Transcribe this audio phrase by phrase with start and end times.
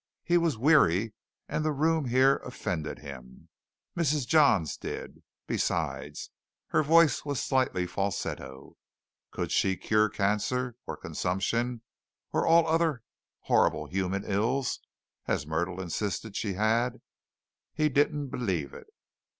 [0.23, 1.13] He was weary
[1.47, 3.49] and the room here offended him.
[3.95, 4.25] Mrs.
[4.25, 5.21] Johns did.
[5.45, 6.31] Besides,
[6.69, 8.77] her voice was slightly falsetto.
[9.29, 10.75] Could she cure cancer?
[10.87, 11.83] and consumption?
[12.33, 13.03] and all other
[13.41, 14.79] horrible human ills,
[15.27, 16.99] as Myrtle insisted she had?
[17.71, 18.87] He didn't believe it.